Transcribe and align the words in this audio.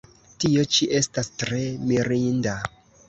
Tio 0.43 0.63
ĉi 0.77 0.87
estas 1.01 1.29
tre 1.43 1.59
mirinda! 1.91 2.57